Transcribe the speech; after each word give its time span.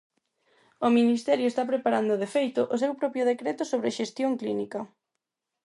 O 0.85 0.87
ministerio 0.97 1.47
está 1.49 1.63
preparando, 1.71 2.13
de 2.21 2.27
feito, 2.35 2.61
o 2.73 2.79
seu 2.81 2.91
propio 3.01 3.23
decreto 3.31 3.63
sobre 3.71 3.95
xestión 3.99 4.31
clínica. 4.41 4.79